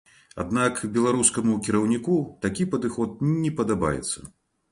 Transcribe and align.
Аднак 0.43 0.79
беларускаму 0.95 1.57
кіраўніку 1.67 2.17
такі 2.47 2.67
падыход 2.73 3.23
не 3.43 3.51
падабаецца. 3.59 4.17